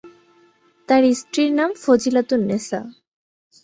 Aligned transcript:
তার 0.89 1.03
স্ত্রীর 1.13 1.51
নাম 1.53 1.69
ফজিলাতুন্নেছা। 1.83 2.79